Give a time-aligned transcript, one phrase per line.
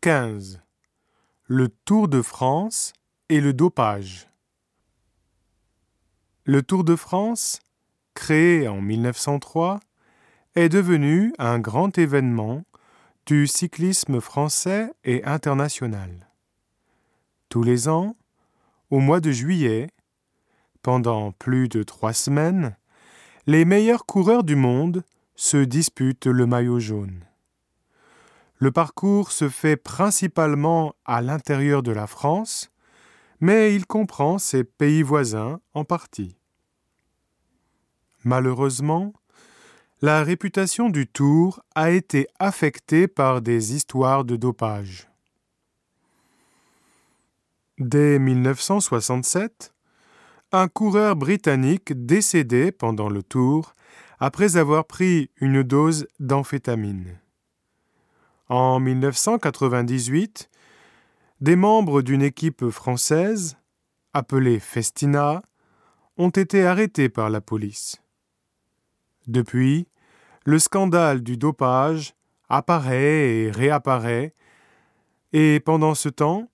[0.00, 0.62] 15.
[1.46, 2.92] Le Tour de France
[3.28, 4.28] et le dopage.
[6.44, 7.58] Le Tour de France,
[8.14, 9.80] créé en 1903,
[10.54, 12.62] est devenu un grand événement
[13.26, 16.28] du cyclisme français et international.
[17.48, 18.14] Tous les ans,
[18.90, 19.88] au mois de juillet,
[20.80, 22.76] pendant plus de trois semaines,
[23.48, 25.02] les meilleurs coureurs du monde
[25.34, 27.24] se disputent le maillot jaune.
[28.58, 32.70] Le parcours se fait principalement à l'intérieur de la France,
[33.40, 36.36] mais il comprend ses pays voisins en partie.
[38.24, 39.12] Malheureusement,
[40.02, 45.08] la réputation du Tour a été affectée par des histoires de dopage.
[47.78, 49.72] Dès 1967,
[50.50, 53.72] un coureur britannique décédé pendant le Tour
[54.18, 57.18] après avoir pris une dose d'amphétamine.
[58.50, 60.48] En 1998,
[61.42, 63.58] des membres d'une équipe française,
[64.14, 65.42] appelée Festina,
[66.16, 68.00] ont été arrêtés par la police.
[69.26, 69.86] Depuis,
[70.46, 72.14] le scandale du dopage
[72.48, 74.34] apparaît et réapparaît,
[75.34, 76.48] et pendant ce temps,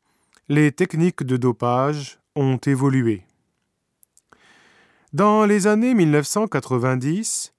[0.48, 3.22] les techniques de dopage ont évolué.
[5.12, 7.54] Dans les années 1990,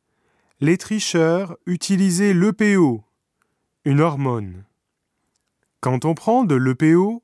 [0.60, 3.02] les tricheurs utilisaient l'EPO,
[3.86, 4.64] une hormone.
[5.80, 7.22] Quand on prend de l'EPO,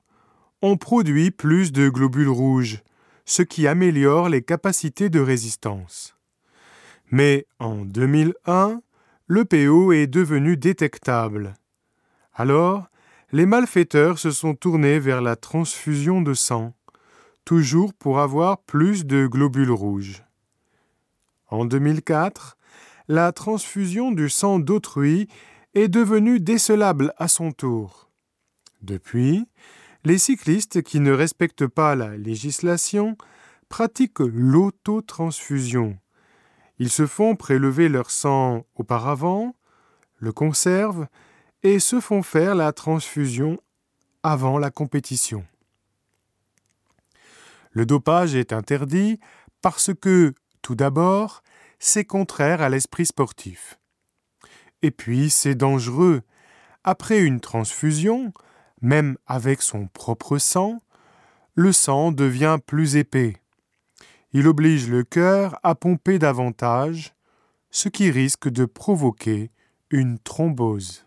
[0.62, 2.84] on produit plus de globules rouges,
[3.26, 6.16] ce qui améliore les capacités de résistance.
[7.10, 8.82] Mais en 2001,
[9.28, 11.56] l'EPO est devenu détectable.
[12.36, 12.88] Alors,
[13.32, 16.74] les malfaiteurs se sont tournés vers la transfusion de sang,
[17.44, 20.24] toujours pour avoir plus de globules rouges.
[21.48, 22.56] En 2004,
[23.08, 25.28] la transfusion du sang d'autrui
[25.74, 28.10] est devenu décelable à son tour.
[28.82, 29.48] Depuis,
[30.04, 33.18] les cyclistes qui ne respectent pas la législation
[33.70, 35.98] pratiquent l'autotransfusion.
[36.80, 39.56] Ils se font prélever leur sang auparavant,
[40.18, 41.08] le conservent
[41.64, 43.60] et se font faire la transfusion
[44.24, 45.46] avant la compétition.
[47.72, 49.20] Le dopage est interdit
[49.62, 51.44] parce que, tout d'abord,
[51.80, 53.81] c'est contraire à l'esprit sportif.
[54.82, 56.22] Et puis, c'est dangereux.
[56.84, 58.34] Après une transfusion,
[58.82, 60.80] même avec son propre sang,
[61.54, 63.38] le sang devient plus épais.
[64.34, 67.14] Il oblige le cœur à pomper davantage,
[67.70, 69.52] ce qui risque de provoquer
[69.90, 71.06] une thrombose.